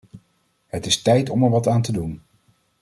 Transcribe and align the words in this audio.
Het 0.67 0.85
is 0.85 1.01
tijd 1.01 1.29
om 1.29 1.43
er 1.43 1.49
wat 1.49 1.67
aan 1.67 1.81
te 1.81 1.91
doen. 1.91 2.21